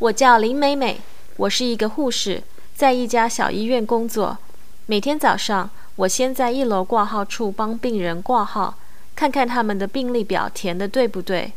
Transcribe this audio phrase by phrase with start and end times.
[0.00, 1.00] 我叫林美美，
[1.38, 2.40] 我是一个护士，
[2.72, 4.38] 在一家小医院工作。
[4.86, 8.76] 每天早上，我先在一楼挂号处帮病人挂号，
[9.16, 11.52] 看看他们的病历表填的对不对。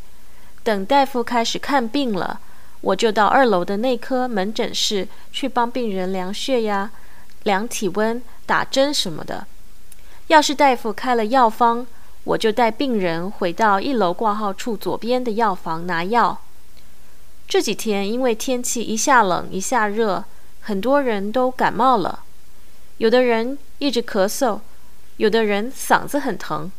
[0.64, 2.40] 等大夫开始看病了，
[2.82, 6.90] 我就到二楼的内科门诊室去帮病人量血压、
[7.44, 9.46] 量体温、打针什么的。
[10.28, 11.86] 要是大夫开了药方，
[12.24, 16.40] 我就带病人回到一楼挂号处左边的药房拿药。
[17.48, 20.24] 这几天因为天气一下冷一下热，
[20.62, 22.24] 很多人都感冒了。
[22.98, 24.60] 有的人一直咳嗽，
[25.18, 26.72] 有的人嗓子很疼。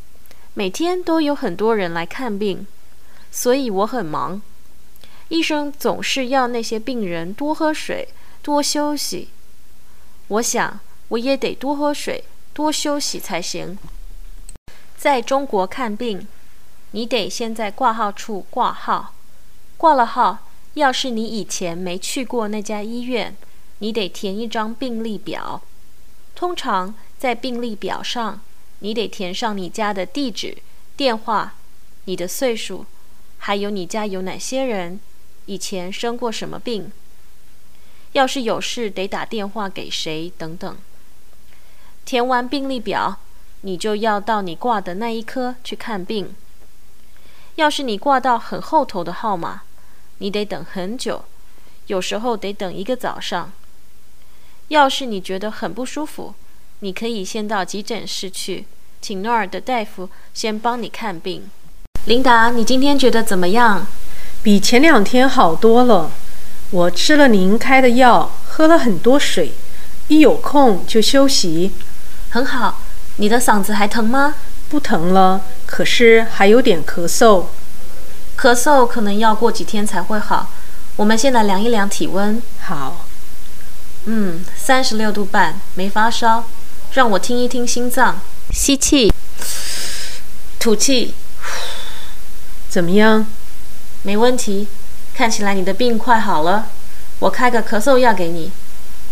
[0.55, 2.67] 每天都有很多人来看病，
[3.31, 4.41] 所以我很忙。
[5.29, 8.09] 医生总是要那些病人多喝水、
[8.43, 9.31] 多休息。
[10.29, 13.79] 我想我也得多喝水、多休息才行。
[14.97, 16.29] 在中国看病，
[16.91, 19.15] 你得先在挂号处挂号，
[19.77, 20.39] 挂了号，
[20.75, 23.37] 要是你以前没去过那家医院，
[23.79, 25.63] 你得填一张病历表。
[26.35, 28.41] 通常在病历表上，
[28.81, 30.59] 你得填上你家的地址、
[30.97, 31.55] 电话、
[32.05, 32.87] 你的岁数，
[33.39, 35.01] 还有你家有哪些人，
[35.47, 36.91] 以前生过什么病。
[38.13, 40.77] 要是有事得打电话给谁等等。
[42.05, 43.19] 填完病历表。
[43.65, 46.35] 你就要到你挂的那一科去看病。
[47.55, 49.63] 要是你挂到很后头的号码，
[50.23, 51.25] 你得等很久，
[51.89, 53.51] 有时候得等一个早上。
[54.69, 56.33] 要是你觉得很不舒服，
[56.79, 58.65] 你可以先到急诊室去，
[59.01, 61.51] 请那儿的大夫先帮你看病。
[62.05, 63.85] 琳达，你今天觉得怎么样？
[64.45, 66.13] 比前两天好多了。
[66.71, 69.51] 我吃了您开的药，喝了很多水，
[70.07, 71.73] 一有空就休息。
[72.31, 72.81] 很好。
[73.17, 74.37] 你的嗓子还疼吗？
[74.69, 77.47] 不疼了，可是还有点咳嗽。
[78.43, 80.51] 咳嗽可能要过几天才会好。
[80.97, 82.43] 我们先来量一量体温。
[82.63, 83.07] 好。
[84.07, 86.45] 嗯，三十六度半，没发烧。
[86.95, 88.21] 让我听一听心脏，
[88.51, 89.13] 吸气，
[90.59, 91.15] 吐气，
[92.69, 93.25] 怎么样？
[94.03, 94.67] 没问题。
[95.15, 96.67] 看起来你的病快好了。
[97.21, 98.51] 我开个咳嗽药给你，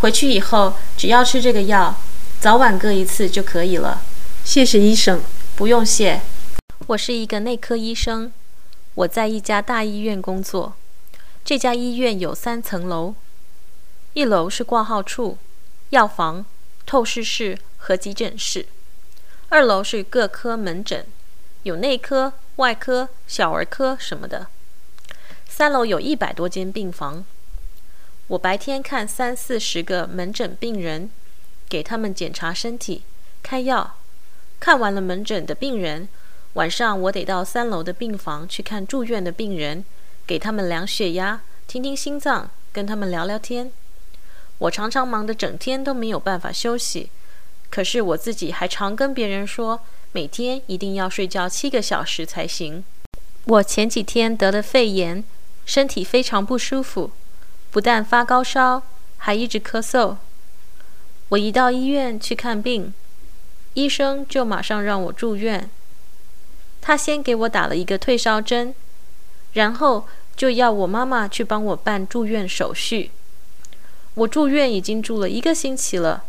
[0.01, 1.95] 回去以后只要吃这个药。
[2.41, 4.03] 早晚各一次就可以了。
[4.43, 5.23] 谢谢医生。
[5.55, 6.21] 不用谢。
[6.89, 8.33] 我是一个内科医生，
[9.01, 10.75] 我在一家大医院工作。
[11.43, 13.15] 这家医院有三层楼，
[14.13, 15.39] 一楼是挂号处、
[15.91, 16.45] 药房、
[16.85, 18.67] 透视室和急诊室；
[19.49, 21.07] 二楼是各科门诊，
[21.63, 24.49] 有内科、外科、小儿科什么的；
[25.49, 27.25] 三楼有一百多间病房。
[28.27, 31.11] 我白天看三四十个门诊病人。
[31.71, 33.05] 给他们检查身体、
[33.45, 33.97] 开药，
[34.59, 36.09] 看完了门诊的病人，
[36.55, 39.85] 晚上我得到三楼的病房去看住院的病人，
[40.27, 43.71] 给他们量血压、听听心脏、跟他们聊聊天。
[44.59, 47.09] 我常常忙得整天都没有办法休息，
[47.71, 49.81] 可是我自己还常跟别人说，
[50.13, 52.85] 每天一定要睡觉七个小时才行。
[53.45, 55.23] 我前几天得了肺炎，
[55.65, 57.13] 身体非常不舒服，
[57.71, 58.83] 不但发高烧，
[59.19, 60.17] 还一直咳嗽。
[61.29, 62.93] 我一到医院去看病，
[63.75, 65.71] 医生就马上让我住院。
[66.81, 68.75] 他先给我打了一个退烧针，
[69.53, 73.11] 然后就要我妈妈去帮我办住院手续。
[74.15, 76.25] 我住院已经住了一个星期了，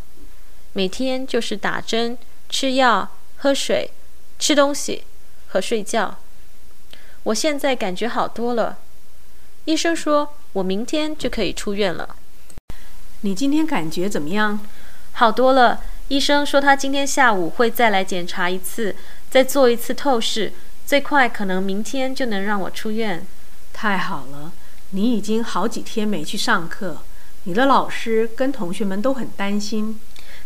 [0.74, 2.18] 每天就是打针、
[2.50, 3.92] 吃药、喝水、
[4.38, 5.04] 吃东西
[5.48, 6.20] 和睡觉。
[7.24, 8.78] 我现在感觉好多了，
[9.66, 12.16] 医生说我明天就可以出院了。
[13.22, 14.60] 你今天感觉怎么样？
[15.14, 18.94] 好多了，医生说他今天下午会再来检查一次，
[19.30, 20.52] 再做一次透视，
[20.86, 23.26] 最快可能明天就能让我出院。
[23.72, 24.52] 太好了，
[24.90, 26.98] 你已经好几天没去上课，
[27.46, 29.98] 你的老师跟同学们都很担心。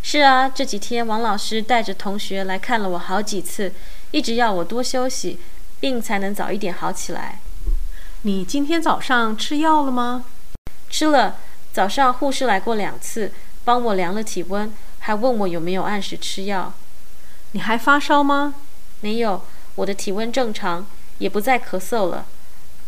[0.03, 3.73] 是啊，这几天王老师带着同学来看了我好几次，
[4.11, 5.39] 一直要我多休息，
[5.79, 7.39] 病才能早一点好起来。
[8.21, 10.25] 你今天早上吃药了吗？
[10.91, 11.37] 吃了，
[11.73, 13.31] 早上护士来过两次。
[13.65, 14.71] 帮我量了体温，
[15.05, 16.73] 还问我有没有按时吃药。
[17.51, 18.55] 你还发烧吗？
[19.01, 19.43] 没有，
[19.75, 20.87] 我的体温正常，
[21.19, 22.25] 也不再咳嗽了，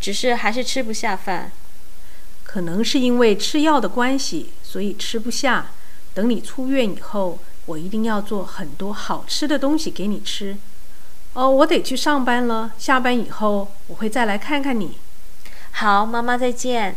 [0.02, 1.52] 只是还是吃不下饭。
[2.44, 5.68] 可能是因为吃药的关系，所以吃不下。
[6.16, 7.38] 等你出院以后，
[7.68, 10.58] 我一定要做很多好吃的东西给你吃。
[11.34, 14.98] 哦，我得去上班了，下班以后我会再来看看你。
[15.70, 16.96] 好，妈妈再见。